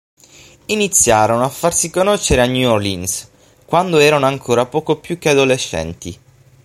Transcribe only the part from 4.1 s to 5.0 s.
ancora poco